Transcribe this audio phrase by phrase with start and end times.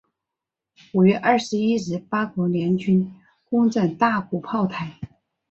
[0.93, 3.13] 五月二十一日八国联军
[3.47, 4.97] 攻战大沽炮台。